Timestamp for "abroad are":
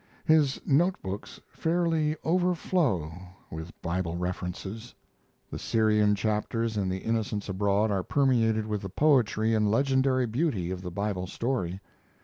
7.49-8.01